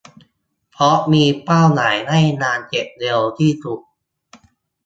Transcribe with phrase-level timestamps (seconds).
[0.71, 3.79] เพราะมีเป้าหมายให้งานเสร็จเร็วที่สุด